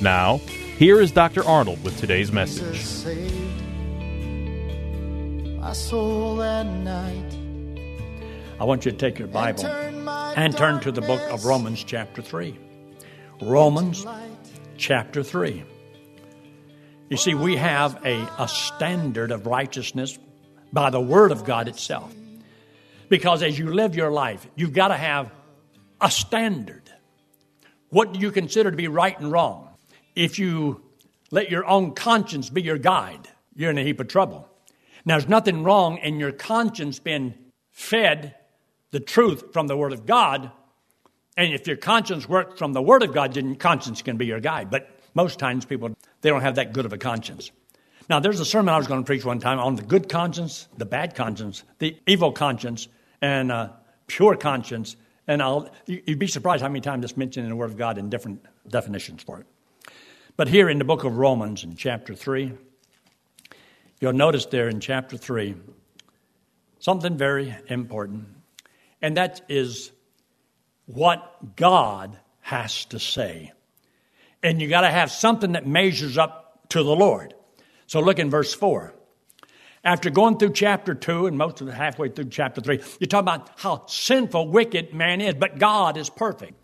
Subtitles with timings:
[0.00, 0.36] Now,
[0.78, 1.44] here is Dr.
[1.44, 3.04] Arnold with today's message.
[5.58, 7.34] My soul that night.
[8.60, 12.22] I want you to take your Bible and turn to the book of Romans, chapter
[12.22, 12.56] 3.
[13.42, 14.06] Romans,
[14.76, 15.64] chapter 3.
[17.08, 20.16] You see, we have a, a standard of righteousness
[20.72, 22.14] by the Word of God itself.
[23.08, 25.32] Because as you live your life, you've got to have
[26.00, 26.88] a standard.
[27.90, 29.67] What do you consider to be right and wrong?
[30.18, 30.82] If you
[31.30, 34.48] let your own conscience be your guide, you're in a heap of trouble.
[35.04, 37.34] Now, there's nothing wrong in your conscience being
[37.70, 38.34] fed
[38.90, 40.50] the truth from the Word of God.
[41.36, 44.40] And if your conscience works from the Word of God, then conscience can be your
[44.40, 44.70] guide.
[44.72, 47.52] But most times people, they don't have that good of a conscience.
[48.10, 50.66] Now, there's a sermon I was going to preach one time on the good conscience,
[50.78, 52.88] the bad conscience, the evil conscience,
[53.22, 53.68] and uh,
[54.08, 54.96] pure conscience.
[55.28, 57.98] And I'll, you'd be surprised how many times it's mentioned in the Word of God
[57.98, 59.46] in different definitions for it.
[60.38, 62.52] But here in the book of Romans, in chapter 3,
[64.00, 65.56] you'll notice there in chapter 3
[66.78, 68.28] something very important,
[69.02, 69.90] and that is
[70.86, 73.50] what God has to say.
[74.40, 77.34] And you got to have something that measures up to the Lord.
[77.88, 78.94] So look in verse 4.
[79.82, 83.22] After going through chapter 2 and most of the halfway through chapter 3, you talk
[83.22, 86.54] about how sinful, wicked man is, but God is perfect.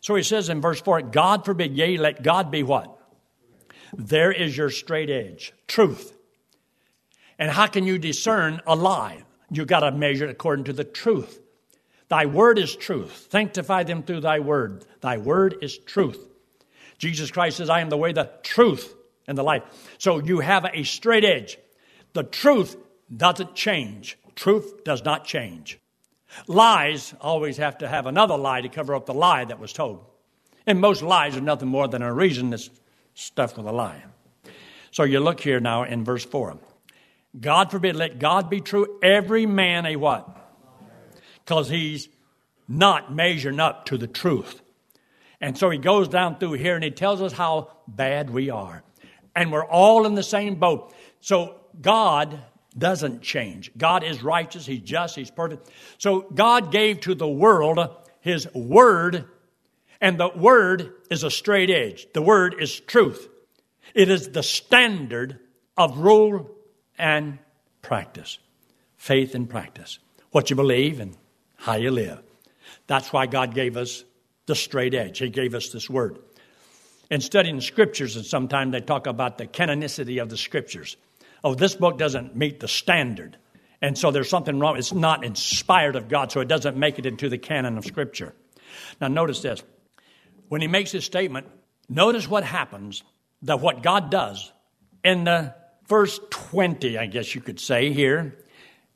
[0.00, 2.96] So he says in verse 4, God forbid, yea, let God be what?
[3.96, 6.16] There is your straight edge, truth.
[7.38, 9.24] And how can you discern a lie?
[9.50, 11.40] You got to measure it according to the truth.
[12.08, 13.28] Thy word is truth.
[13.30, 14.84] Sanctify them through thy word.
[15.00, 16.28] Thy word is truth.
[16.98, 18.94] Jesus Christ says, I am the way, the truth,
[19.26, 19.62] and the life.
[19.98, 21.56] So you have a straight edge.
[22.12, 22.76] The truth
[23.14, 24.18] doesn't change.
[24.34, 25.78] Truth does not change.
[26.46, 30.04] Lies always have to have another lie to cover up the lie that was told.
[30.66, 32.70] And most lies are nothing more than a reason that's
[33.14, 34.04] stuffed with a lie.
[34.90, 36.58] So you look here now in verse 4.
[37.38, 40.28] God forbid, let God be true, every man a what?
[41.44, 42.08] Because he's
[42.66, 44.60] not measuring up to the truth.
[45.40, 48.82] And so he goes down through here and he tells us how bad we are.
[49.34, 50.92] And we're all in the same boat.
[51.20, 52.40] So God
[52.76, 53.70] doesn't change.
[53.76, 55.68] God is righteous, He's just, He's perfect.
[55.98, 57.78] So God gave to the world
[58.20, 59.26] His Word,
[60.00, 62.06] and the Word is a straight edge.
[62.12, 63.28] The Word is truth.
[63.94, 65.38] It is the standard
[65.76, 66.50] of rule
[66.98, 67.38] and
[67.82, 68.38] practice,
[68.96, 69.98] faith and practice.
[70.30, 71.16] What you believe and
[71.56, 72.22] how you live.
[72.86, 74.04] That's why God gave us
[74.46, 75.18] the straight edge.
[75.18, 76.18] He gave us this Word.
[77.10, 80.96] In studying scriptures, and sometimes they talk about the canonicity of the scriptures
[81.44, 83.36] oh, this book doesn't meet the standard.
[83.82, 84.76] And so there's something wrong.
[84.76, 88.34] It's not inspired of God, so it doesn't make it into the canon of Scripture.
[89.00, 89.62] Now, notice this.
[90.50, 91.46] When he makes his statement,
[91.88, 93.04] notice what happens,
[93.42, 94.52] that what God does
[95.04, 95.54] in the
[95.86, 98.36] verse 20, I guess you could say here.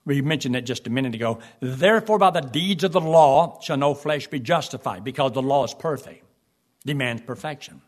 [0.04, 1.38] We mentioned it just a minute ago.
[1.60, 5.62] Therefore, by the deeds of the law shall no flesh be justified, because the law
[5.62, 6.24] is perfect,
[6.84, 7.82] demands perfection.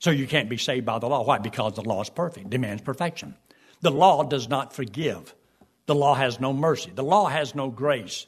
[0.00, 1.22] So you can't be saved by the law.
[1.22, 1.38] Why?
[1.38, 3.36] Because the law is perfect, demands perfection.
[3.82, 5.32] The law does not forgive.
[5.86, 6.90] The law has no mercy.
[6.92, 8.26] The law has no grace.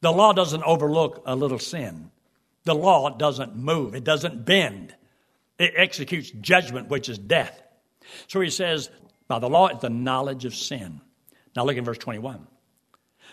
[0.00, 2.10] The law doesn't overlook a little sin.
[2.68, 4.94] The law doesn't move, it doesn't bend.
[5.58, 7.62] It executes judgment, which is death.
[8.26, 8.90] So he says,
[9.26, 11.00] by the law, it's the knowledge of sin.
[11.56, 12.46] Now look in verse 21.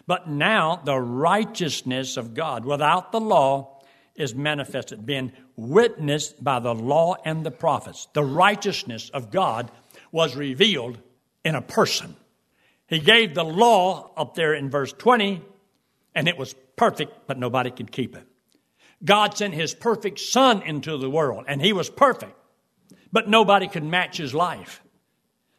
[0.08, 3.82] But now the righteousness of God without the law
[4.16, 8.08] is manifested, being witnessed by the law and the prophets.
[8.14, 9.70] The righteousness of God
[10.14, 10.98] was revealed
[11.44, 12.16] in a person.
[12.88, 15.42] He gave the law up there in verse 20,
[16.16, 18.26] and it was perfect, but nobody could keep it.
[19.06, 22.36] God sent his perfect son into the world, and he was perfect,
[23.12, 24.82] but nobody could match his life.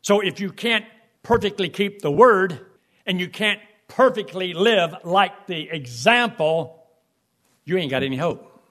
[0.03, 0.85] So if you can't
[1.23, 2.61] perfectly keep the word
[3.07, 6.85] and you can't perfectly live like the example,
[7.65, 8.63] you ain't got any hope.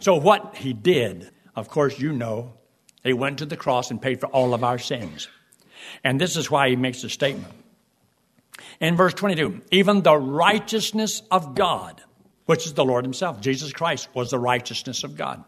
[0.00, 2.54] So what he did, of course, you know,
[3.02, 5.28] he went to the cross and paid for all of our sins.
[6.04, 7.54] And this is why he makes the statement.
[8.80, 12.02] In verse 22, even the righteousness of God,
[12.48, 15.44] which is the Lord himself, Jesus Christ was the righteousness of God.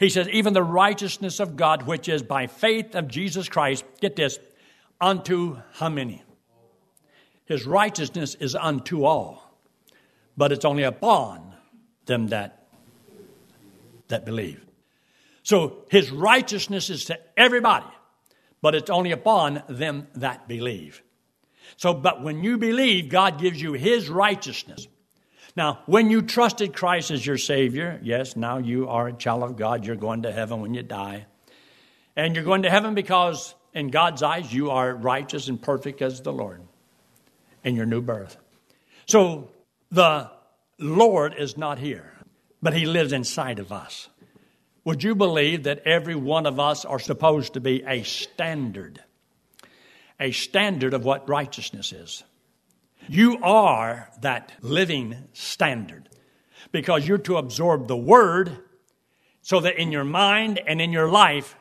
[0.00, 4.16] He says, even the righteousness of God, which is by faith of Jesus Christ, get
[4.16, 4.40] this,
[5.00, 6.24] unto how many?
[7.44, 9.54] His righteousness is unto all,
[10.36, 11.54] but it's only upon
[12.06, 12.66] them that,
[14.08, 14.66] that believe.
[15.44, 17.86] So his righteousness is to everybody,
[18.60, 21.04] but it's only upon them that believe.
[21.76, 24.88] So, but when you believe, God gives you his righteousness.
[25.56, 29.56] Now, when you trusted Christ as your Savior, yes, now you are a child of
[29.56, 29.84] God.
[29.84, 31.26] You're going to heaven when you die.
[32.16, 36.20] And you're going to heaven because, in God's eyes, you are righteous and perfect as
[36.20, 36.60] the Lord
[37.64, 38.36] in your new birth.
[39.06, 39.50] So,
[39.90, 40.30] the
[40.78, 42.12] Lord is not here,
[42.62, 44.08] but He lives inside of us.
[44.84, 49.02] Would you believe that every one of us are supposed to be a standard?
[50.18, 52.24] A standard of what righteousness is.
[53.08, 56.08] You are that living standard
[56.72, 58.56] because you're to absorb the Word
[59.42, 61.56] so that in your mind and in your life,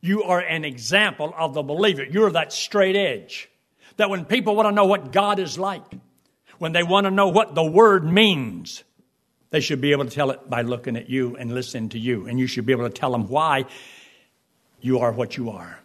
[0.00, 2.04] you are an example of the believer.
[2.04, 3.48] You're that straight edge.
[3.96, 5.82] That when people want to know what God is like,
[6.58, 8.84] when they want to know what the Word means,
[9.50, 12.26] they should be able to tell it by looking at you and listening to you.
[12.26, 13.66] And you should be able to tell them why
[14.80, 15.80] you are what you are.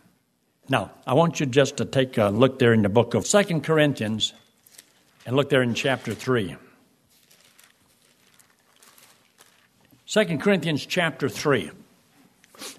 [0.69, 3.63] Now, I want you just to take a look there in the book of Second
[3.63, 4.33] Corinthians
[5.25, 6.55] and look there in chapter 3.
[10.07, 11.71] 2 Corinthians chapter 3.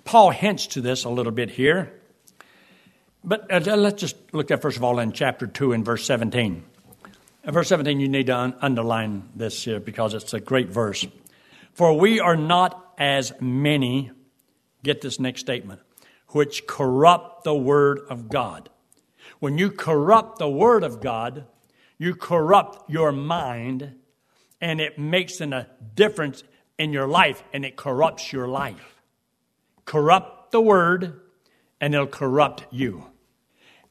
[0.05, 1.93] Paul hints to this a little bit here.
[3.25, 6.63] But uh, let's just look at, first of all, in chapter 2 and verse 17.
[7.45, 11.07] In verse 17, you need to un- underline this here because it's a great verse.
[11.73, 14.13] For we are not as many,
[14.83, 15.81] get this next statement,
[16.29, 18.69] which corrupt the word of God.
[19.41, 21.47] When you corrupt the word of God,
[21.99, 23.95] you corrupt your mind
[24.61, 26.43] and it makes a difference
[26.79, 29.03] in your life and it corrupts your life.
[29.85, 31.21] Corrupt the word
[31.81, 33.05] and it'll corrupt you.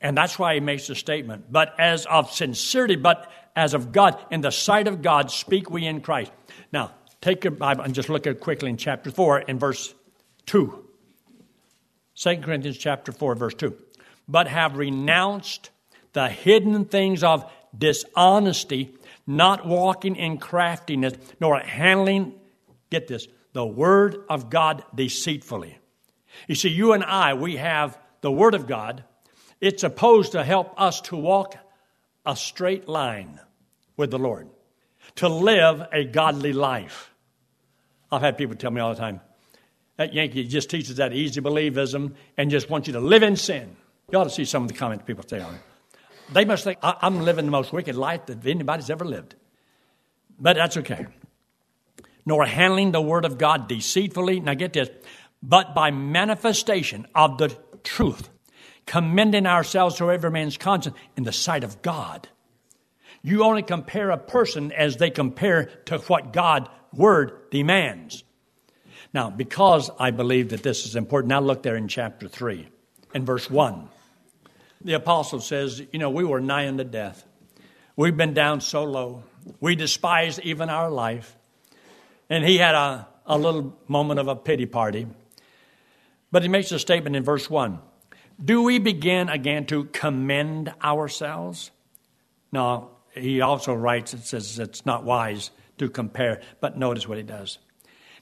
[0.02, 1.52] And that's why he makes the statement.
[1.52, 5.86] But as of sincerity, but as of God, in the sight of God, speak we
[5.86, 6.32] in Christ.
[6.74, 6.92] Now,
[7.22, 9.94] take your Bible and just look at quickly in chapter 4 in verse
[10.48, 10.84] 2.
[12.16, 13.76] 2 Corinthians chapter 4, verse 2.
[14.28, 15.70] But have renounced
[16.12, 18.94] the hidden things of dishonesty,
[19.26, 22.34] not walking in craftiness, nor handling,
[22.90, 25.78] get this, the word of God deceitfully.
[26.48, 29.04] You see, you and I, we have the word of God.
[29.62, 31.56] It's supposed to help us to walk
[32.26, 33.40] a straight line
[33.98, 34.50] with the Lord,
[35.16, 37.14] to live a godly life.
[38.12, 39.22] I've had people tell me all the time,
[39.98, 43.76] that Yankee just teaches that easy believism and just wants you to live in sin.
[44.12, 45.62] You ought to see some of the comments people say on it.
[46.32, 49.36] They must think I'm living the most wicked life that anybody's ever lived.
[50.40, 51.06] But that's okay.
[52.26, 54.40] Nor handling the word of God deceitfully.
[54.40, 54.90] Now get this.
[55.42, 57.50] But by manifestation of the
[57.84, 58.30] truth,
[58.86, 62.28] commending ourselves to every man's conscience in the sight of God.
[63.22, 68.24] You only compare a person as they compare to what God's word demands.
[69.14, 72.68] Now, because I believe that this is important, now look there in chapter 3
[73.14, 73.90] and verse 1
[74.84, 77.26] the apostle says, You know, we were nigh unto death.
[77.96, 79.24] We've been down so low.
[79.60, 81.36] We despised even our life.
[82.30, 85.08] And he had a, a little moment of a pity party.
[86.32, 87.80] But he makes a statement in verse 1
[88.44, 91.72] Do we begin again to commend ourselves?
[92.52, 97.24] No, he also writes, it says it's not wise to compare, but notice what he
[97.24, 97.58] does.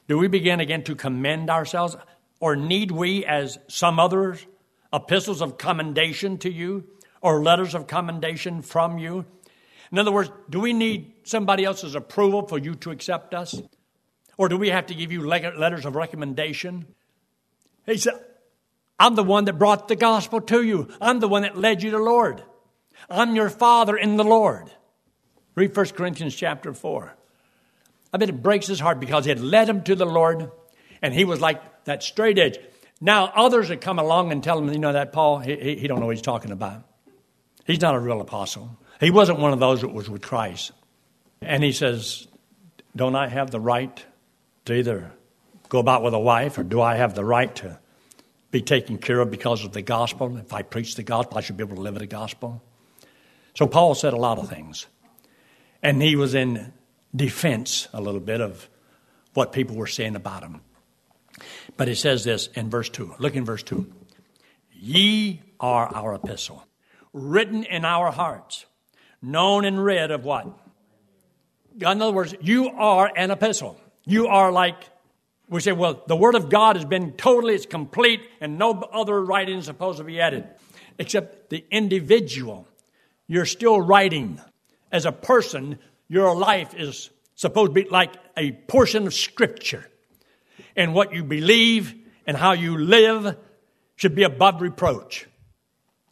[0.08, 1.96] Do we begin again to commend ourselves?
[2.40, 4.44] Or need we, as some others,
[4.92, 6.84] epistles of commendation to you
[7.20, 9.24] or letters of commendation from you?
[9.90, 13.60] In other words, do we need somebody else's approval for you to accept us?
[14.38, 16.86] Or do we have to give you letters of recommendation?
[17.86, 18.14] He said,
[18.98, 20.88] I'm the one that brought the gospel to you.
[21.00, 22.42] I'm the one that led you to the Lord.
[23.10, 24.70] I'm your father in the Lord.
[25.54, 27.14] Read 1 Corinthians chapter 4.
[28.12, 30.50] I bet it breaks his heart because he had led him to the Lord
[31.02, 32.58] and he was like that straight edge.
[33.04, 35.88] Now, others had come along and tell him, you know, that Paul, he, he, he
[35.88, 36.84] don't know what he's talking about.
[37.66, 38.78] He's not a real apostle.
[39.00, 40.70] He wasn't one of those that was with Christ.
[41.40, 42.28] And he says,
[42.94, 44.04] Don't I have the right
[44.66, 45.10] to either
[45.68, 47.80] go about with a wife or do I have the right to
[48.52, 50.36] be taken care of because of the gospel.
[50.36, 52.62] If I preach the gospel, I should be able to live the gospel.
[53.54, 54.86] So Paul said a lot of things.
[55.82, 56.72] And he was in
[57.16, 58.68] defense a little bit of
[59.34, 60.60] what people were saying about him.
[61.76, 63.14] But he says this in verse 2.
[63.18, 63.86] Look in verse 2.
[64.72, 66.66] Ye are our epistle,
[67.12, 68.66] written in our hearts,
[69.22, 70.46] known and read of what?
[71.78, 73.78] God, In other words, you are an epistle.
[74.04, 74.76] You are like,
[75.48, 79.22] we say, well, the Word of God has been totally, it's complete, and no other
[79.22, 80.48] writing is supposed to be added,
[80.98, 82.66] except the individual.
[83.28, 84.40] You're still writing.
[84.90, 89.88] As a person, your life is supposed to be like a portion of Scripture.
[90.76, 91.94] And what you believe
[92.26, 93.36] and how you live
[93.96, 95.26] should be above reproach.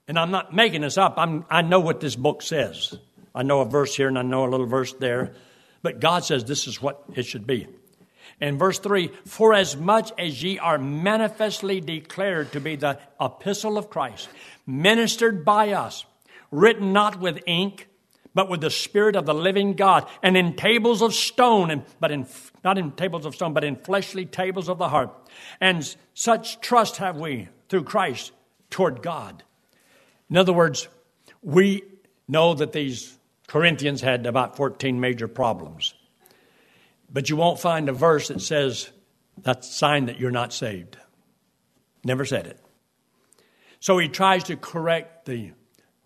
[0.07, 1.15] And I'm not making this up.
[1.17, 2.97] I'm, I know what this book says.
[3.35, 5.35] I know a verse here and I know a little verse there.
[5.83, 7.67] But God says this is what it should be.
[8.41, 13.77] In verse 3, for as much as ye are manifestly declared to be the epistle
[13.77, 14.29] of Christ,
[14.67, 16.05] ministered by us,
[16.51, 17.87] written not with ink,
[18.35, 22.11] but with the Spirit of the living God, and in tables of stone, and, but
[22.11, 22.27] in,
[22.63, 25.11] not in tables of stone, but in fleshly tables of the heart.
[25.61, 28.33] And such trust have we through Christ
[28.71, 29.43] toward God.
[30.29, 30.89] In other words,
[31.43, 31.83] we
[32.29, 33.17] know that these
[33.49, 35.95] Corinthians had about 14 major problems.
[37.13, 38.91] But you won't find a verse that says
[39.39, 40.97] that's a sign that you're not saved.
[42.05, 42.61] Never said it.
[43.81, 45.53] So he tries to correct the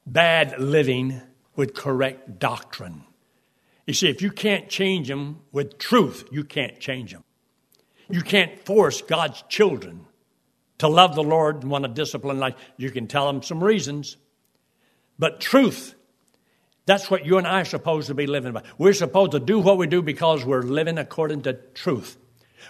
[0.07, 1.21] bad living
[1.57, 3.05] with correct doctrine.
[3.87, 7.25] You see, if you can't change them with truth, you can't change them.
[8.09, 10.07] You can't force God's children
[10.79, 12.55] to love the Lord and want to discipline life.
[12.77, 14.17] You can tell them some reasons,
[15.19, 15.95] but truth
[16.87, 18.63] that's what you and I are supposed to be living by.
[18.77, 22.17] We're supposed to do what we do because we're living according to truth.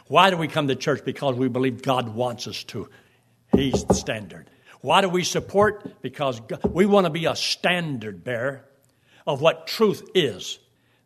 [0.06, 1.04] Why do we come to church?
[1.04, 2.88] Because we believe God wants us to.
[3.54, 4.50] He's the standard.
[4.80, 6.00] Why do we support?
[6.02, 8.64] Because we want to be a standard bearer
[9.26, 10.58] of what truth is.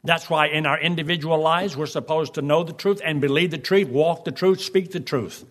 [0.04, 3.58] That's why in our individual lives we're supposed to know the truth and believe the
[3.58, 5.44] truth, walk the truth, speak the truth.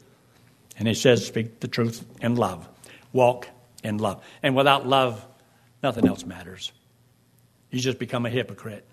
[0.79, 2.67] And he says, speak the truth in love,
[3.11, 3.47] walk
[3.83, 4.23] in love.
[4.41, 5.25] And without love,
[5.83, 6.71] nothing else matters.
[7.71, 8.87] You just become a hypocrite.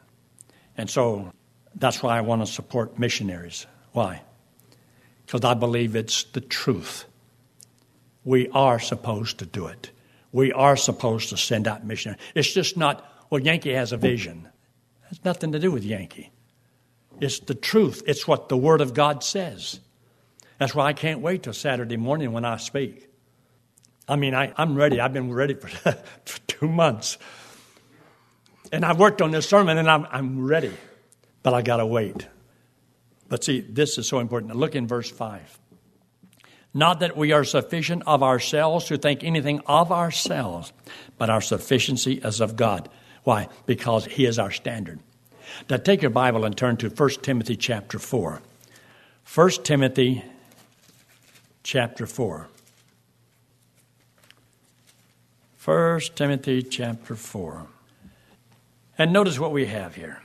[0.76, 1.33] And so
[1.76, 3.66] that's why I want to support missionaries.
[3.93, 4.23] Why?
[5.25, 7.04] Because I believe it's the truth.
[8.25, 9.90] We are supposed to do it.
[10.33, 12.21] We are supposed to send out missionaries.
[12.35, 14.47] It's just not, well, Yankee has a vision.
[15.03, 16.31] It has nothing to do with Yankee.
[17.21, 18.00] It's the truth.
[18.07, 19.81] It's what the Word of God says.
[20.61, 23.09] That's why I can't wait till Saturday morning when I speak.
[24.07, 25.00] I mean, I, am ready.
[25.00, 25.67] I've been ready for,
[26.25, 27.19] for two months.
[28.71, 30.73] And I've worked on this sermon and I'm, I'm ready,
[31.43, 32.29] but I got to wait.
[33.29, 34.55] But see, this is so important.
[34.55, 35.59] Look in verse 5.
[36.73, 40.73] Not that we are sufficient of ourselves to think anything of ourselves,
[41.19, 42.88] but our sufficiency is of God.
[43.25, 43.49] Why?
[43.66, 45.00] Because He is our standard.
[45.69, 48.40] Now take your Bible and turn to 1 Timothy chapter 4.
[49.35, 50.25] 1 Timothy
[51.62, 52.49] chapter 4.
[55.64, 57.66] 1 Timothy chapter 4.
[58.99, 60.21] And notice what we have here.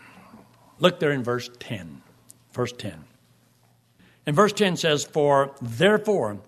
[0.79, 2.01] Look there in verse 10.
[2.51, 3.05] Verse 10.
[4.25, 6.39] And verse 10 says, For therefore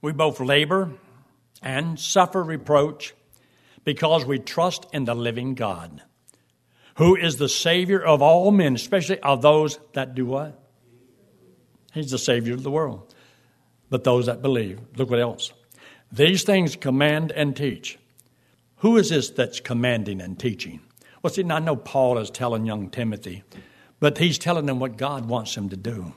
[0.00, 0.92] we both labor
[1.62, 3.14] and suffer reproach
[3.84, 6.02] because we trust in the living God,
[6.96, 10.58] who is the Savior of all men, especially of those that do what?
[11.92, 13.14] He's the Savior of the world.
[13.90, 14.80] But those that believe.
[14.96, 15.52] Look what else.
[16.10, 17.98] These things command and teach.
[18.76, 20.80] Who is this that's commanding and teaching?
[21.22, 23.44] Well, see, now I know Paul is telling young Timothy,
[24.00, 26.12] but he's telling him what God wants him to do.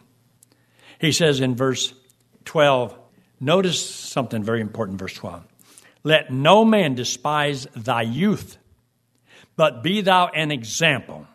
[1.00, 1.93] He says in verse
[2.45, 2.98] 12,
[3.39, 5.43] notice something very important, verse 12.
[6.06, 8.58] Let no man despise thy youth,
[9.56, 11.26] but be thou an example.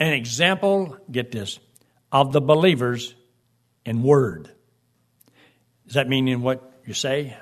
[0.00, 1.60] An example, get this,
[2.10, 3.14] of the believers
[3.84, 4.50] in word.
[5.86, 7.36] Does that mean in what you say?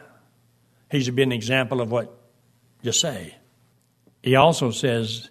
[0.90, 2.14] He should be an example of what
[2.82, 3.34] you say.
[4.22, 5.30] He also says,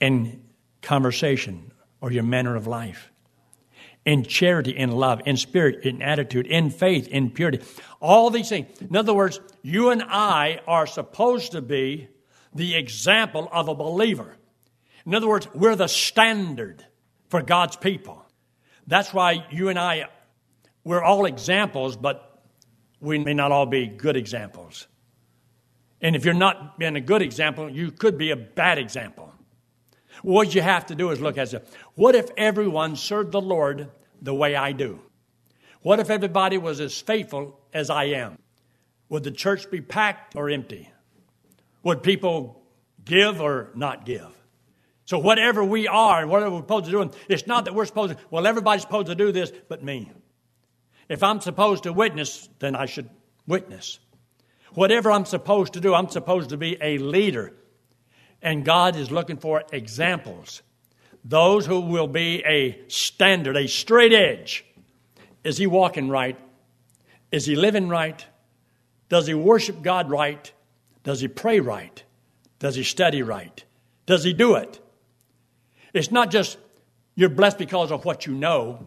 [0.00, 0.42] in
[0.82, 3.10] conversation or your manner of life,
[4.04, 7.60] in charity, in love, in spirit, in attitude, in faith, in purity.
[8.00, 8.66] All these things.
[8.82, 12.08] In other words, you and I are supposed to be
[12.54, 14.36] the example of a believer.
[15.06, 16.84] In other words, we're the standard
[17.28, 18.24] for God's people.
[18.86, 20.06] That's why you and I,
[20.84, 22.42] we're all examples, but
[23.00, 24.86] we may not all be good examples.
[26.00, 29.32] And if you're not being a good example, you could be a bad example.
[30.22, 31.68] What you have to do is look at it.
[31.94, 33.88] What if everyone served the Lord
[34.20, 35.00] the way I do?
[35.80, 38.38] What if everybody was as faithful as I am?
[39.12, 40.90] Would the church be packed or empty?
[41.82, 42.62] Would people
[43.04, 44.26] give or not give?
[45.04, 48.14] So, whatever we are and whatever we're supposed to do, it's not that we're supposed
[48.14, 50.10] to, well, everybody's supposed to do this but me.
[51.10, 53.10] If I'm supposed to witness, then I should
[53.46, 53.98] witness.
[54.72, 57.52] Whatever I'm supposed to do, I'm supposed to be a leader.
[58.40, 60.62] And God is looking for examples.
[61.22, 64.64] Those who will be a standard, a straight edge.
[65.44, 66.38] Is he walking right?
[67.30, 68.24] Is he living right?
[69.12, 70.50] Does he worship God right?
[71.04, 72.02] Does he pray right?
[72.60, 73.62] Does he study right?
[74.06, 74.80] Does he do it?
[75.92, 76.56] It's not just
[77.14, 78.86] you're blessed because of what you know.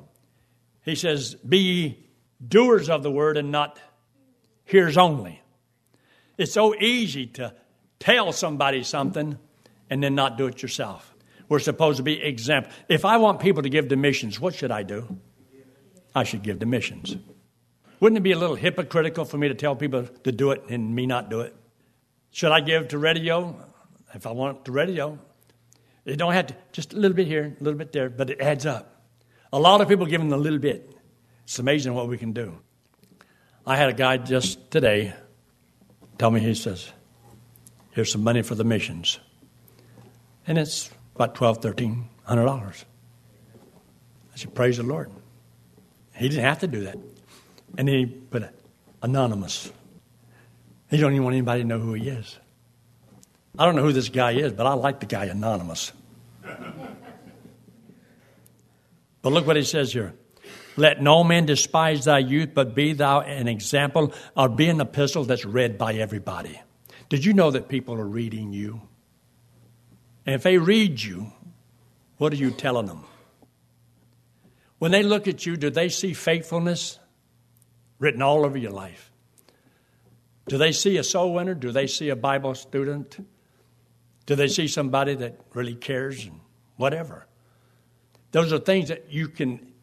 [0.83, 1.99] He says, Be
[2.43, 3.79] doers of the word and not
[4.63, 5.43] hearers only.
[6.39, 7.53] It's so easy to
[7.99, 9.37] tell somebody something
[9.91, 11.13] and then not do it yourself.
[11.49, 12.71] We're supposed to be exempt.
[12.89, 15.19] If I want people to give to missions, what should I do?
[16.15, 17.15] I should give to missions.
[17.99, 20.95] Wouldn't it be a little hypocritical for me to tell people to do it and
[20.95, 21.55] me not do it?
[22.31, 23.55] Should I give to radio?
[24.13, 25.19] If I want to radio,
[26.05, 28.39] it don't have to, just a little bit here, a little bit there, but it
[28.39, 29.03] adds up.
[29.51, 30.89] A lot of people give giving a little bit.
[31.43, 32.57] It's amazing what we can do.
[33.65, 35.13] I had a guy just today
[36.17, 36.91] tell me, he says,
[37.91, 39.19] here's some money for the missions.
[40.47, 42.85] And it's about twelve, thirteen hundred dollars.
[44.33, 45.11] I said, praise the Lord.
[46.15, 46.97] He didn't have to do that.
[47.77, 48.43] And he put
[49.01, 49.71] anonymous.
[50.89, 52.37] He don't even want anybody to know who he is.
[53.57, 55.91] I don't know who this guy is, but I like the guy anonymous.
[56.43, 56.59] but
[59.23, 60.13] look what he says here.
[60.77, 65.23] Let no man despise thy youth, but be thou an example, or be an epistle
[65.23, 66.59] that's read by everybody.
[67.07, 68.81] Did you know that people are reading you?
[70.25, 71.31] And if they read you,
[72.17, 73.05] what are you telling them?
[74.79, 76.99] When they look at you, do they see faithfulness
[77.99, 79.11] written all over your life?
[80.47, 81.53] Do they see a soul winner?
[81.53, 83.25] Do they see a Bible student?
[84.25, 86.39] Do they see somebody that really cares and
[86.77, 87.25] whatever?
[88.31, 89.73] Those are things that you can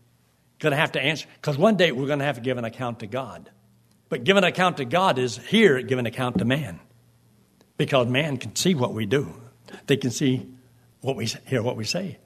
[0.59, 2.64] going to have to answer because one day we're going to have to give an
[2.64, 3.51] account to God.
[4.09, 6.79] But giving an account to God is here giving an account to man
[7.77, 9.35] because man can see what we do.
[9.87, 10.46] They can see
[11.01, 12.18] what we hear what we say.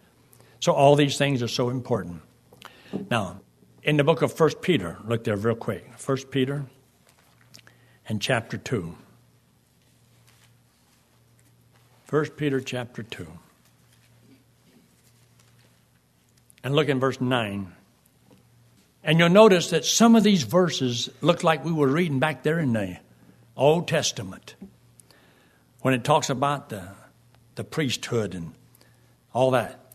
[0.61, 2.21] So all these things are so important.
[3.11, 3.41] Now,
[3.87, 5.89] in the book of First Peter, look there real quick.
[5.97, 6.67] First Peter
[8.09, 8.97] and chapter 2.
[12.11, 13.29] 1 Peter chapter 2.
[16.65, 17.73] And look in verse 9.
[19.05, 22.59] And you'll notice that some of these verses look like we were reading back there
[22.59, 22.99] in the
[23.57, 24.57] Old Testament
[25.83, 26.89] when it talks about the,
[27.55, 28.53] the priesthood and
[29.33, 29.86] all that.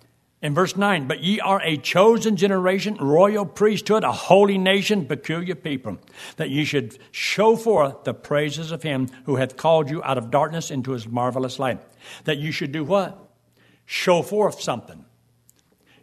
[0.42, 5.54] In verse 9, but ye are a chosen generation, royal priesthood, a holy nation, peculiar
[5.54, 6.00] people,
[6.38, 10.32] that ye should show forth the praises of him who hath called you out of
[10.32, 11.80] darkness into his marvelous light.
[12.24, 13.20] That you should do what?
[13.86, 15.06] Show forth something.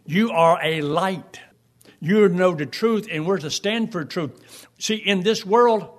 [0.05, 1.41] You are a light.
[1.99, 4.67] You know the truth, and we're to stand for truth.
[4.77, 5.89] See, in this world,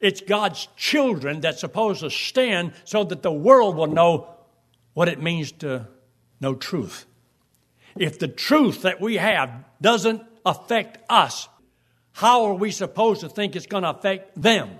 [0.00, 4.34] it's God's children that's supposed to stand so that the world will know
[4.92, 5.86] what it means to
[6.40, 7.06] know truth.
[8.00, 11.50] If the truth that we have doesn't affect us,
[12.12, 14.70] how are we supposed to think it's going to affect them?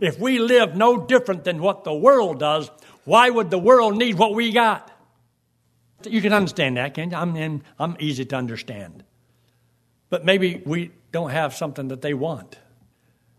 [0.00, 2.70] If we live no different than what the world does,
[3.04, 4.92] why would the world need what we got?
[6.06, 7.16] You can understand that, can't you?
[7.16, 9.02] I'm, I'm easy to understand.
[10.10, 12.58] But maybe we don't have something that they want.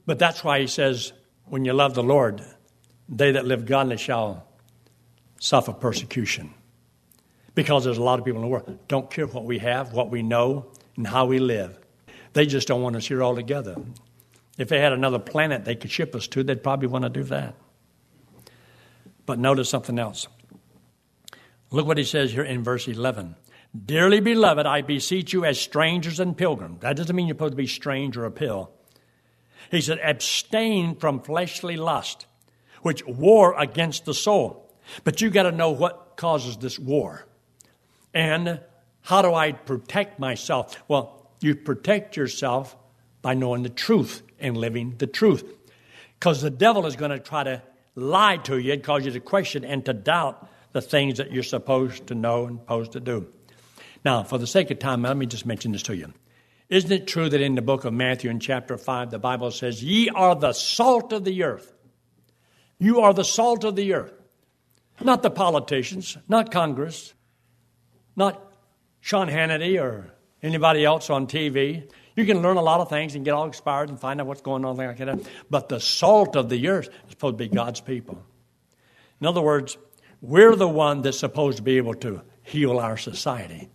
[0.07, 1.13] But that's why he says,
[1.45, 2.41] when you love the Lord,
[3.07, 4.47] they that live godly shall
[5.39, 6.55] suffer persecution
[7.58, 10.12] because there's a lot of people in the world don't care what we have, what
[10.12, 11.80] we know, and how we live.
[12.34, 13.76] They just don't want us here altogether.
[14.60, 17.24] If they had another planet they could ship us to, they'd probably want to do
[17.24, 17.56] that.
[19.26, 20.28] But notice something else.
[21.72, 23.36] Look what he says here in verse 11.
[23.86, 26.82] Dearly beloved, I beseech you as strangers and pilgrims.
[26.82, 28.70] That doesn't mean you're supposed to be strange or a pill.
[29.72, 32.28] He said, abstain from fleshly lust,
[32.84, 34.72] which war against the soul.
[35.04, 37.26] But you got to know what causes this war.
[38.17, 38.62] And
[39.01, 40.75] how do I protect myself?
[40.88, 42.75] Well, you protect yourself
[43.21, 45.43] by knowing the truth and living the truth.
[46.19, 47.62] Because the devil is going to try to
[47.93, 51.43] lie to you and cause you to question and to doubt the things that you're
[51.43, 53.27] supposed to know and supposed to do.
[54.03, 56.12] Now, for the sake of time, let me just mention this to you.
[56.69, 59.84] Isn't it true that in the book of Matthew, in chapter 5, the Bible says,
[59.84, 61.71] Ye are the salt of the earth?
[62.80, 64.13] You are the salt of the earth.
[64.99, 67.13] Not the politicians, not Congress,
[68.17, 68.51] not
[68.99, 70.12] Sean Hannity or
[70.43, 71.89] anybody else on TV.
[72.15, 74.41] You can learn a lot of things and get all inspired and find out what's
[74.41, 75.19] going on like that.
[75.49, 78.21] But the salt of the earth is supposed to be God's people.
[79.21, 79.77] In other words,
[80.21, 83.69] we're the one that's supposed to be able to heal our society.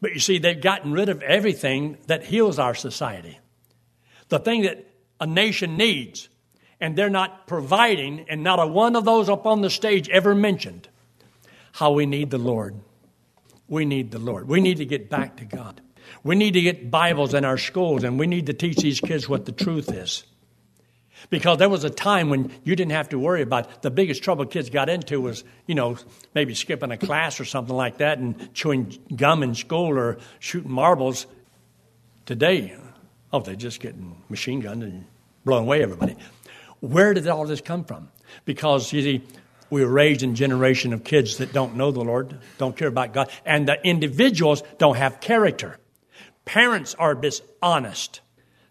[0.00, 3.38] But you see, they've gotten rid of everything that heals our society.
[4.28, 4.86] The thing that
[5.20, 6.30] a nation needs,
[6.80, 10.34] and they're not providing, and not a one of those up on the stage ever
[10.34, 10.88] mentioned
[11.72, 12.74] how we need the Lord.
[13.70, 14.48] We need the Lord.
[14.48, 15.80] We need to get back to God.
[16.24, 19.28] We need to get Bibles in our schools, and we need to teach these kids
[19.28, 20.24] what the truth is.
[21.30, 24.44] Because there was a time when you didn't have to worry about the biggest trouble
[24.44, 25.96] kids got into was, you know,
[26.34, 30.72] maybe skipping a class or something like that and chewing gum in school or shooting
[30.72, 31.26] marbles.
[32.26, 32.74] Today,
[33.32, 35.04] oh, they're just getting machine gunned and
[35.44, 36.16] blowing away everybody.
[36.80, 38.08] Where did all this come from?
[38.44, 39.22] Because, you see,
[39.70, 42.88] we were raised in a generation of kids that don't know the Lord, don't care
[42.88, 45.78] about God, and the individuals don't have character.
[46.44, 48.20] Parents are dishonest.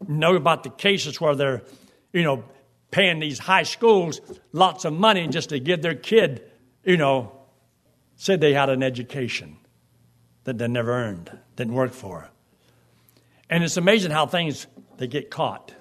[0.08, 1.62] Know about the cases where they're
[2.14, 2.44] you know,
[2.92, 6.44] paying these high schools lots of money just to give their kid,
[6.84, 7.32] you know,
[8.16, 9.58] said they had an education
[10.44, 12.30] that they never earned, didn't work for.
[13.50, 15.74] And it's amazing how things they get caught.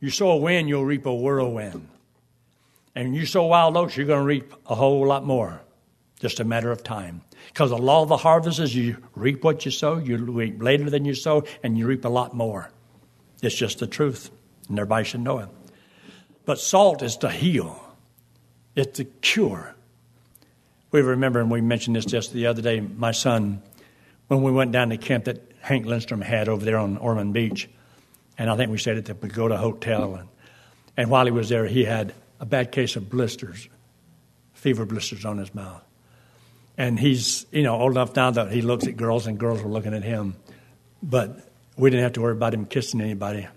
[0.00, 1.88] You sow a wind, you'll reap a whirlwind.
[2.94, 5.60] And you sow wild oats, you're going to reap a whole lot more.
[6.20, 7.22] Just a matter of time.
[7.48, 10.88] Because the law of the harvest is you reap what you sow, you reap later
[10.88, 12.70] than you sow, and you reap a lot more.
[13.42, 14.30] It's just the truth,
[14.68, 15.48] and everybody should know it.
[16.46, 17.80] But salt is to heal,
[18.74, 19.74] it's to cure.
[20.92, 23.62] We remember, and we mentioned this just the other day, my son,
[24.28, 27.68] when we went down to camp that Hank Lindstrom had over there on Ormond Beach.
[28.38, 30.14] And I think we stayed at the Pagoda Hotel.
[30.14, 30.28] And,
[30.96, 33.70] and while he was there, he had a bad case of blisters,
[34.52, 35.82] fever blisters on his mouth.
[36.76, 39.70] And he's, you know, old enough now that he looks at girls and girls were
[39.70, 40.36] looking at him.
[41.02, 41.38] But
[41.78, 43.48] we didn't have to worry about him kissing anybody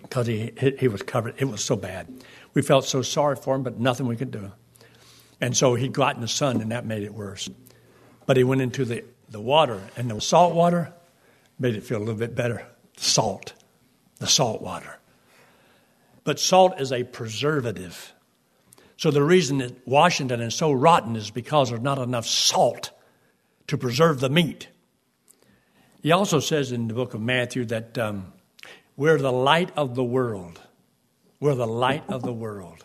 [0.00, 1.34] because he, he was covered.
[1.36, 2.08] It was so bad.
[2.54, 4.52] We felt so sorry for him, but nothing we could do.
[5.38, 7.50] And so he got in the sun, and that made it worse.
[8.24, 10.94] But he went into the, the water, and the salt water
[11.58, 12.66] made it feel a little bit better.
[12.96, 13.52] Salt,
[14.18, 14.98] the salt water.
[16.24, 18.14] But salt is a preservative.
[18.96, 22.90] So the reason that Washington is so rotten is because there's not enough salt
[23.66, 24.68] to preserve the meat.
[26.02, 28.32] He also says in the book of Matthew that um,
[28.96, 30.60] we're the light of the world.
[31.40, 32.84] We're the light of the world.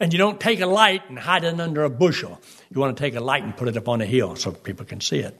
[0.00, 2.40] And you don't take a light and hide it under a bushel.
[2.70, 4.86] You want to take a light and put it up on a hill so people
[4.86, 5.38] can see it.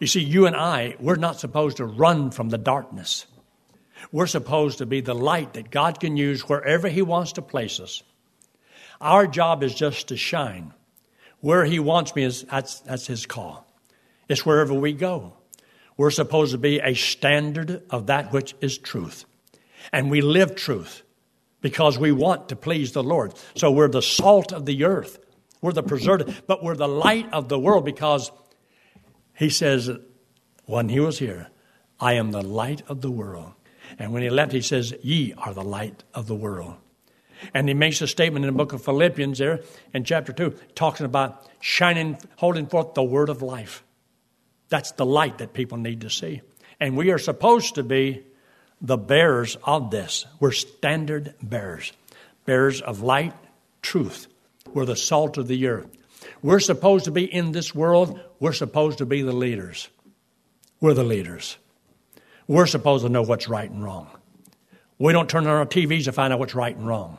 [0.00, 3.26] You see, you and I, we're not supposed to run from the darkness.
[4.12, 7.80] We're supposed to be the light that God can use wherever He wants to place
[7.80, 8.02] us.
[9.00, 10.74] Our job is just to shine.
[11.40, 13.66] Where He wants me is that's, that's His call.
[14.28, 15.34] It's wherever we go.
[15.96, 19.24] We're supposed to be a standard of that which is truth.
[19.92, 21.02] And we live truth
[21.60, 23.34] because we want to please the Lord.
[23.56, 25.18] So we're the salt of the earth.
[25.60, 28.30] We're the preservative, but we're the light of the world because
[29.34, 29.90] he says,
[30.66, 31.48] when he was here,
[31.98, 33.54] I am the light of the world.
[33.98, 36.74] And when he left, he says, Ye are the light of the world.
[37.54, 39.60] And he makes a statement in the book of Philippians there
[39.94, 43.84] in chapter 2, talking about shining, holding forth the word of life.
[44.68, 46.42] That's the light that people need to see.
[46.80, 48.24] And we are supposed to be
[48.80, 50.26] the bearers of this.
[50.40, 51.92] We're standard bearers,
[52.44, 53.34] bearers of light,
[53.82, 54.28] truth.
[54.72, 55.88] We're the salt of the earth.
[56.42, 58.20] We're supposed to be in this world.
[58.40, 59.88] We're supposed to be the leaders.
[60.80, 61.56] We're the leaders.
[62.48, 64.10] We're supposed to know what's right and wrong.
[64.98, 67.18] We don't turn on our TVs to find out what's right and wrong.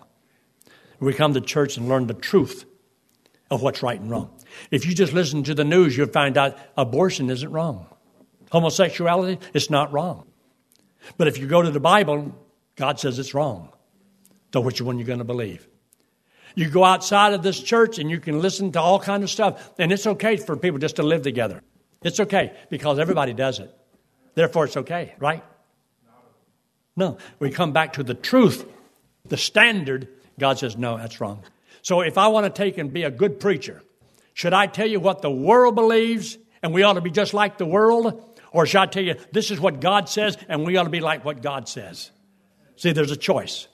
[1.00, 2.66] We come to church and learn the truth
[3.50, 4.32] of what's right and wrong.
[4.72, 7.88] If you just listen to the news, you'll find out abortion isn't wrong.
[8.52, 10.28] Homosexuality, it's not wrong.
[11.18, 12.36] But if you go to the Bible,
[12.76, 13.70] God says it's wrong.
[14.52, 15.68] So which one are you going to believe?
[16.56, 19.72] You go outside of this church and you can listen to all kind of stuff,
[19.78, 21.62] and it's okay for people just to live together.
[22.02, 23.74] It's okay because everybody does it.
[24.36, 25.44] Therefore, it's okay, right?
[26.96, 28.66] No, we come back to the truth,
[29.26, 30.10] the standard.
[30.38, 31.44] God says, no, that's wrong.
[31.82, 33.82] So if I want to take and be a good preacher,
[34.34, 37.58] should I tell you what the world believes and we ought to be just like
[37.58, 38.22] the world?
[38.52, 41.00] Or should I tell you this is what God says and we ought to be
[41.00, 42.12] like what God says?
[42.76, 43.68] See, there's a choice.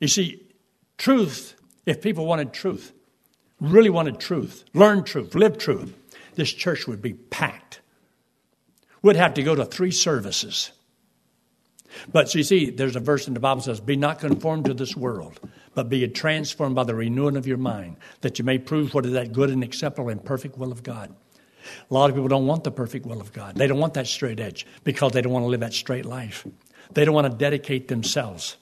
[0.00, 0.46] You see,
[0.98, 1.54] truth,
[1.86, 2.92] if people wanted truth,
[3.60, 5.94] really wanted truth, learn truth, live truth,
[6.34, 7.80] this church would be packed.
[9.04, 10.70] We'd have to go to three services.
[12.10, 14.72] But you see, there's a verse in the Bible that says, Be not conformed to
[14.72, 15.38] this world,
[15.74, 19.12] but be transformed by the renewing of your mind, that you may prove what is
[19.12, 21.14] that good and acceptable and perfect will of God.
[21.90, 23.56] A lot of people don't want the perfect will of God.
[23.56, 26.46] They don't want that straight edge because they don't want to live that straight life.
[26.94, 28.56] They don't want to dedicate themselves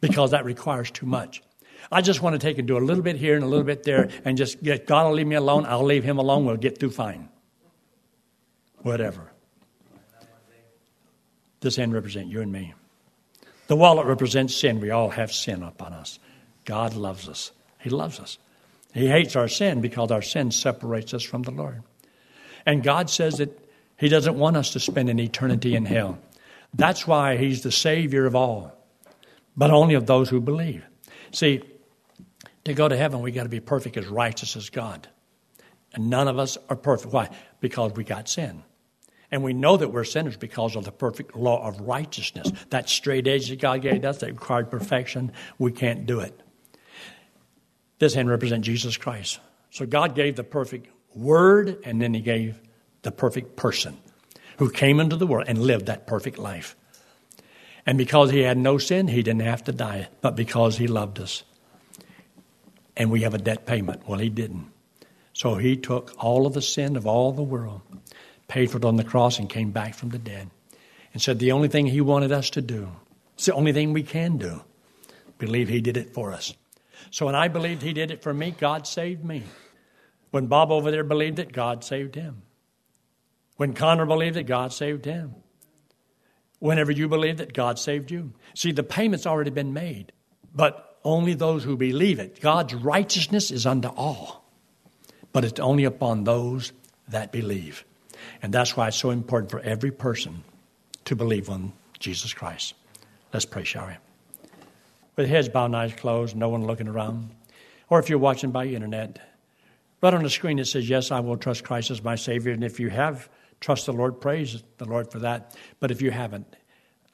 [0.00, 1.42] because that requires too much.
[1.90, 3.82] I just want to take and do a little bit here and a little bit
[3.82, 5.66] there and just get God will leave me alone.
[5.66, 6.44] I'll leave him alone.
[6.44, 7.28] We'll get through fine.
[8.82, 9.31] Whatever.
[11.62, 12.74] This hand represents you and me.
[13.68, 14.80] The wallet represents sin.
[14.80, 16.18] We all have sin upon us.
[16.64, 17.52] God loves us.
[17.78, 18.36] He loves us.
[18.92, 21.82] He hates our sin because our sin separates us from the Lord.
[22.66, 23.58] And God says that
[23.96, 26.18] He doesn't want us to spend an eternity in hell.
[26.74, 28.72] That's why He's the Savior of all,
[29.56, 30.84] but only of those who believe.
[31.30, 31.62] See,
[32.64, 35.08] to go to heaven, we got to be perfect as righteous as God.
[35.94, 37.12] And none of us are perfect.
[37.12, 37.30] Why?
[37.60, 38.62] Because we got sin.
[39.32, 42.52] And we know that we're sinners because of the perfect law of righteousness.
[42.68, 46.38] That straight edge that God gave us that required perfection, we can't do it.
[47.98, 49.40] This hand represents Jesus Christ.
[49.70, 52.60] So God gave the perfect word, and then He gave
[53.00, 53.96] the perfect person
[54.58, 56.76] who came into the world and lived that perfect life.
[57.86, 61.18] And because He had no sin, He didn't have to die, but because He loved
[61.18, 61.42] us.
[62.98, 64.06] And we have a debt payment.
[64.06, 64.70] Well, He didn't.
[65.32, 67.80] So He took all of the sin of all the world
[68.52, 70.50] paid for it on the cross, and came back from the dead.
[71.14, 72.90] And said the only thing He wanted us to do,
[73.32, 74.60] it's the only thing we can do,
[75.38, 76.54] believe He did it for us.
[77.10, 79.44] So when I believed He did it for me, God saved me.
[80.32, 82.42] When Bob over there believed it, God saved him.
[83.56, 85.34] When Connor believed it, God saved him.
[86.58, 88.32] Whenever you believed it, God saved you.
[88.54, 90.12] See, the payment's already been made,
[90.54, 92.40] but only those who believe it.
[92.40, 94.44] God's righteousness is unto all,
[95.32, 96.72] but it's only upon those
[97.08, 97.84] that believe.
[98.42, 100.44] And that's why it's so important for every person
[101.04, 102.74] to believe on Jesus Christ.
[103.32, 103.94] Let's pray, shall we?
[105.16, 107.30] With heads bowed and eyes closed, no one looking around.
[107.88, 109.18] Or if you're watching by internet,
[110.00, 112.52] right on the screen it says, Yes, I will trust Christ as my Savior.
[112.52, 113.28] And if you have,
[113.60, 115.56] trust the Lord, praise the Lord for that.
[115.80, 116.56] But if you haven't,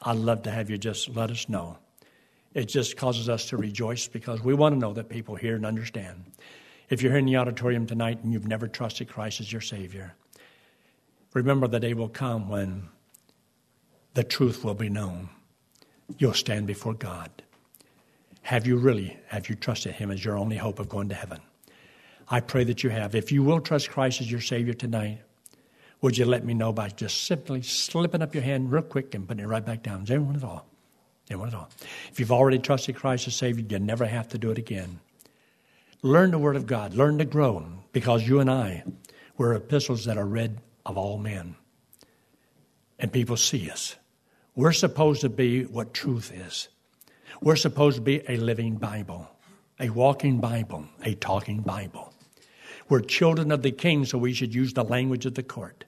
[0.02, 1.78] I'd love to have you just let us know.
[2.54, 5.66] It just causes us to rejoice because we want to know that people hear and
[5.66, 6.24] understand.
[6.88, 10.14] If you're here in the auditorium tonight and you've never trusted Christ as your Savior,
[11.34, 12.88] Remember the day will come when
[14.14, 15.28] the truth will be known.
[16.18, 17.30] You'll stand before God.
[18.42, 21.40] Have you really, have you trusted Him as your only hope of going to heaven?
[22.30, 23.14] I pray that you have.
[23.14, 25.20] If you will trust Christ as your Savior tonight,
[26.00, 29.26] would you let me know by just simply slipping up your hand real quick and
[29.26, 30.02] putting it right back down?
[30.02, 30.66] Is anyone at all?
[31.28, 31.68] Anyone at all?
[32.10, 35.00] If you've already trusted Christ as Savior, you never have to do it again.
[36.02, 36.94] Learn the Word of God.
[36.94, 38.84] Learn to grow because you and I,
[39.36, 40.58] we're epistles that are read
[40.88, 41.54] of all men.
[42.98, 43.96] And people see us.
[44.56, 46.68] We're supposed to be what truth is.
[47.40, 49.30] We're supposed to be a living Bible,
[49.78, 52.12] a walking Bible, a talking Bible.
[52.88, 55.84] We're children of the King, so we should use the language of the court.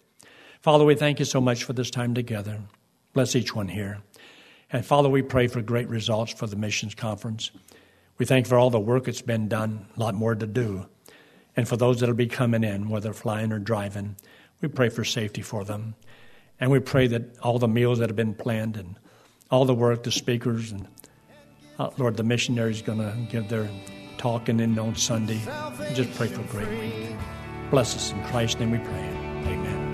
[0.61, 2.61] Father, we thank you so much for this time together.
[3.15, 4.03] Bless each one here.
[4.71, 7.51] And Father, we pray for great results for the missions conference.
[8.19, 10.87] We thank you for all the work that's been done, a lot more to do.
[11.57, 14.17] And for those that'll be coming in, whether flying or driving,
[14.61, 15.95] we pray for safety for them.
[16.59, 18.99] And we pray that all the meals that have been planned and
[19.51, 20.87] all the work, the speakers, and
[21.79, 23.69] uh, Lord, the missionaries going to give their
[24.19, 25.41] talking in on Sunday.
[25.79, 27.17] We just pray for a great week.
[27.71, 29.09] Bless us in Christ's name we pray.
[29.47, 29.91] Amen.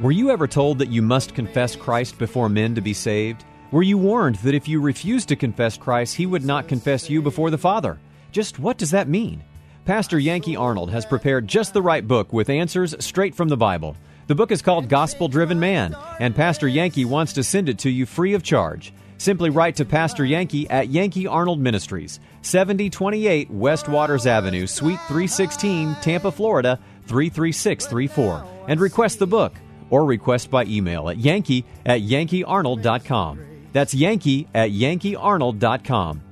[0.00, 3.44] Were you ever told that you must confess Christ before men to be saved?
[3.72, 7.22] Were you warned that if you refused to confess Christ, he would not confess you
[7.22, 7.98] before the Father?
[8.30, 9.42] Just what does that mean?
[9.84, 13.96] Pastor Yankee Arnold has prepared just the right book with answers straight from the Bible.
[14.28, 17.90] The book is called Gospel Driven Man, and Pastor Yankee wants to send it to
[17.90, 18.92] you free of charge.
[19.18, 25.96] Simply write to Pastor Yankee at Yankee Arnold Ministries, 7028 West Waters Avenue, Suite 316,
[26.00, 29.52] Tampa, Florida 33634, and request the book,
[29.90, 33.40] or request by email at yankee at yankeearnold.com.
[33.72, 36.22] That's yankee at yankeearnold.com.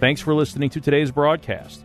[0.00, 1.84] Thanks for listening to today's broadcast.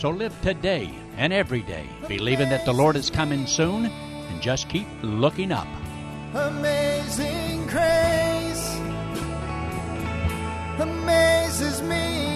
[0.00, 4.66] So live today and every day, believing that the Lord is coming soon, and just
[4.70, 5.68] keep looking up.
[6.32, 8.80] Amazing grace
[10.78, 12.29] amazes me.